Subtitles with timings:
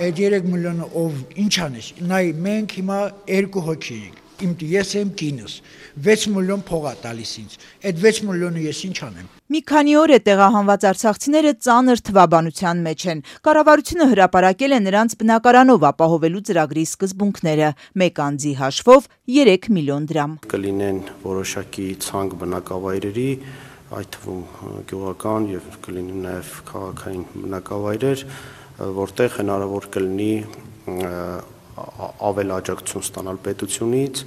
[0.00, 2.98] Այդ 3 միլիոնը ով ինչ անես։ Նայ մենք հիմա
[3.36, 5.54] երկու հոգի ենք իմ ես եմ կինս
[6.06, 7.56] 6 միլիոն փող է տալիս ինձ
[7.90, 13.04] այդ 6 միլիոնը ես ինչ անեմ Մի քանի օր է տեղահանված արցախցիները ծանր թվաբանության մեջ
[13.12, 17.70] են։ Կառավարությունը հրապարակել է նրանց բնակարանով ապահովելու ծրագրի սկզբունքները՝
[18.00, 19.10] մեկ անձի հաշվով
[19.40, 23.30] 3 միլիոն դրամ։ Կլինեն որոշակի ցանկ բնակավայրերի,
[23.90, 24.42] այդ թվում
[24.86, 28.24] գյուղական եւ կլինեն նաեւ քաղաքային բնակավայրեր,
[28.80, 30.32] որտեղ հնարավոր կլինի
[32.30, 34.24] ավել աջակցություն ստանալ պետությունից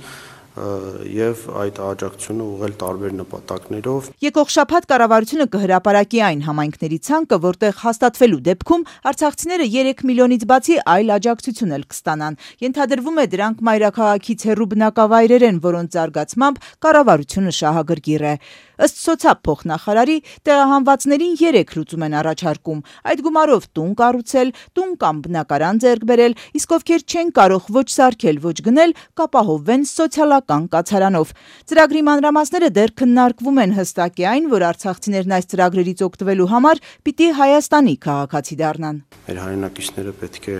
[0.53, 8.41] եւ այդ աջակցությունը ուղղել տարբեր նպատակներով։ Եկող շաբաթ կառավարությունը կհրապարակի այն համայնքների ցանկը, որտեղ հաստատվելու
[8.47, 12.37] դեպքում արցախցիները 3 միլիոնից բացի այլ աջակցություն էլ կստանան։
[12.69, 18.35] Ենթադրվում է դրանք մայրաքաղաքից հեռու բնակավայրեր են, որոնց զարգացմամբ կառավարությունը շահագրգիռ է։
[18.83, 20.15] Ըստ սոցիալ փոխնախարարի
[20.47, 22.79] տեղահանվածներին 3 լուծում են առաջարկում։
[23.13, 28.41] Այդ գումարով տուն կառուցել, տուն կամ բնակարան ձեռք բերել, իսկ ովքեր չեն կարող ոչ սարքել,
[28.43, 31.33] ոչ գնել, կապահովվեն սոցիալական կացարանով։
[31.71, 37.27] Ծրագրի մանրամասները դեռ քննարկվում են հստակ է այն, որ արցախցիներն այս ծրագրերից օգտվելու համար պիտի
[37.39, 40.57] Հայաստանի քաղաքացի դառնան։ Մեր հայրենակիցները պետք է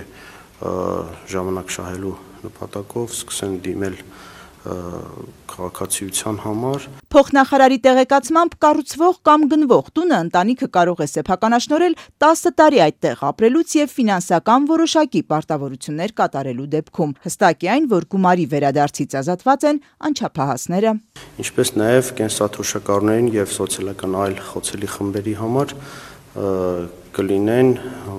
[1.34, 3.98] ժամանակ շահելու նպատակով սկսեն դիմել
[4.64, 13.24] քաղաքացիության համար։ Փոխնախարարի տեղեկացմամբ կառուցվող կամ գնվող տունը ընտանիքը կարող է սեփականաշնորել 10 տարի այդտեղ
[13.30, 19.84] ապրելուց եւ ֆինանսական որոշակի պարտավորություններ կատարելու դեպքում։ Հստակ է այն, որ գումարի վերադարձից ազատված են
[20.10, 20.96] անչափահասները,
[21.44, 25.78] ինչպես նաեւ կենսաթոշակառուներին եւ սոցիալական այլ խոցելի խմբերի համար
[26.34, 27.68] կլինեն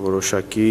[0.05, 0.67] որոշակի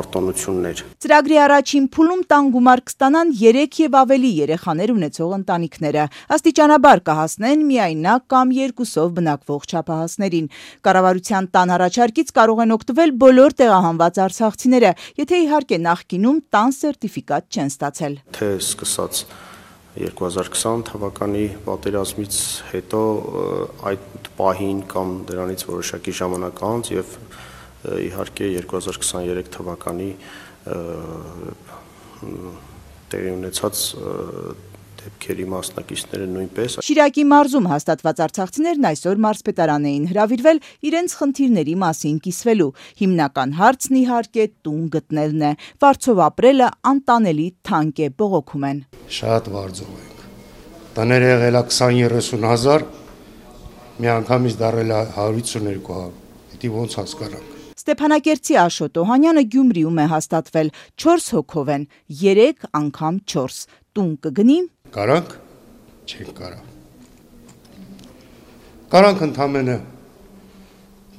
[0.00, 7.62] արտոնություններ։ Ծրագրի առաջին փուլում տան գումար կստանան 3 եւ ավելի երեխաներ ունեցող ընտանիքները։ Աստիճանաբար կհասնեն
[7.70, 10.50] միայնակ կամ երկուսով բնակվող չափահասներին։
[10.88, 14.90] Կառավարության տան առաջարկից կարող են օգտվել բոլոր տեղահանված արցախցիները,
[15.22, 19.24] եթե իհարկե նախկինում տան սերտիֆիկատ չեն ստացել։ Թե սկսած
[20.00, 22.36] 2020 թվականի պատերազմից
[22.70, 23.00] հետո
[23.90, 27.12] այդ պահին կամ դրանից որոշակի ժամանակ անց եւ
[28.08, 30.10] իհարկե 2023 թվականի
[33.10, 33.84] տեղի ունեցած
[35.00, 42.70] դեպքերի մասնակիցները նույնպես Շիրակի մարզում հաստատված արցախցիներն այսօր մարզպետարան էին հրավիրվել իրենց խնդիրների մասին կիսվելու։
[43.00, 45.52] Հիմնական հարցն իհարկե տուն գտնելն է։
[45.84, 48.82] Վարձով ապրելը անտանելի թանկ է, բողոքում են։
[49.20, 50.24] Շատ վարձով ենք։
[51.00, 52.88] Տները եղել է 20-30 հազար,
[54.00, 56.28] մի անգամից դարել է 152
[56.60, 60.68] Դի ոնց հասկանանք։ Ստեփանակերտի Աշոտ Օհանյանը Գյումրիում է հաստատվել
[61.04, 61.86] 4 հոգով են,
[62.20, 63.56] 3 անգամ 4
[63.96, 64.58] տուն կգնի
[64.90, 65.34] Կարանք?
[66.10, 66.56] Չենք կարա։
[68.90, 69.76] Կարանք ընդամենը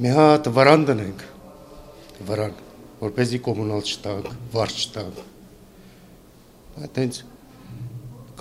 [0.03, 1.23] մի հատ վրան դնենք,
[2.27, 2.57] վրան,
[2.99, 5.23] որ เป զի կոմունալ չտանք, վարչ չտանք։
[6.83, 7.23] Այդ հենց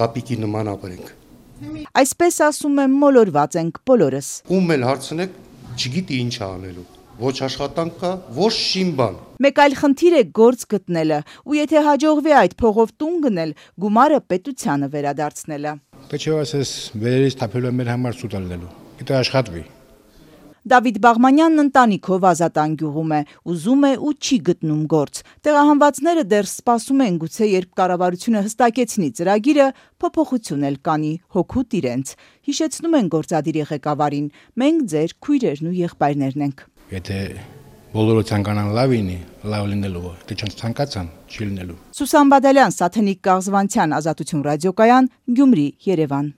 [0.03, 1.17] կապիկի նման ապրենք։
[2.03, 5.37] Այսպես ասում եմ, մոլորված ենք բոլորս։ Ում էլ հարցնեք,
[5.79, 11.59] չգիտի ինչ անելու ոչ աշխատանք կա, ոչ շիմբան։ Մեկ այլ խնդիր է գործ գտնելը, ու
[11.61, 13.53] եթե հաջողվի այդ փողով տուն գնել,
[13.85, 15.75] գումարը պետությանը վերադարձնելը։
[16.11, 16.73] Թե չէ ասես
[17.05, 19.67] վերերից թափելու մեր համար սուտ ալնելու։ Գիտե աշխատվի։
[20.71, 27.01] Դավիթ Բաղմանյանն ընտանիքով ազատան գյուղում է, ուզում է ու չի գտնում գործ։ Տեղահանվածները դեռ սպասում
[27.07, 29.69] են գուցե երբ կառավարությունը հստակեցնի ծրագիրը,
[30.05, 32.13] փոփոխություն էլ կանի հոգուտ իրենց։
[32.51, 34.29] Հիշեցնում են գործադիրի ղեկավարին.
[34.61, 37.17] մենք ձեր քույրերն ու եղբայրներն ենք։ Եթե
[37.91, 39.17] բոլորը ցանկանան լավ լինի,
[39.51, 45.09] լավ լինելու է, թե չեն ցանկացան, չի լինելու։ Սուսան Բադալյան, Սաթենիկ Կաղզվանցյան, Ազատություն ռադիոկայան,
[45.39, 46.27] Գյումրի, Երևան։